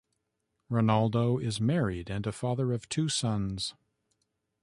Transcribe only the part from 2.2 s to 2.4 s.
a